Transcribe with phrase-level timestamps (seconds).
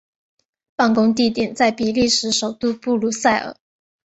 [0.75, 3.55] 办公地点在比利时首都布鲁塞尔。